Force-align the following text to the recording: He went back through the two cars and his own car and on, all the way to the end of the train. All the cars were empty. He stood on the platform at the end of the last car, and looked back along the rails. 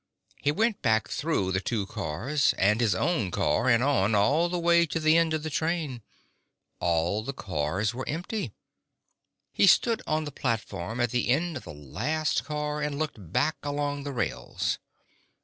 He 0.37 0.51
went 0.51 0.81
back 0.81 1.09
through 1.09 1.51
the 1.51 1.59
two 1.61 1.85
cars 1.85 2.55
and 2.57 2.81
his 2.81 2.95
own 2.95 3.29
car 3.29 3.69
and 3.69 3.83
on, 3.83 4.15
all 4.15 4.49
the 4.49 4.57
way 4.57 4.87
to 4.87 4.99
the 4.99 5.15
end 5.15 5.31
of 5.35 5.43
the 5.43 5.51
train. 5.51 6.01
All 6.79 7.21
the 7.23 7.33
cars 7.33 7.93
were 7.93 8.09
empty. 8.09 8.51
He 9.53 9.67
stood 9.67 10.01
on 10.07 10.23
the 10.25 10.31
platform 10.31 10.99
at 10.99 11.11
the 11.11 11.29
end 11.29 11.55
of 11.55 11.65
the 11.65 11.73
last 11.75 12.43
car, 12.45 12.81
and 12.81 12.97
looked 12.97 13.31
back 13.31 13.57
along 13.63 14.01
the 14.01 14.11
rails. 14.11 14.79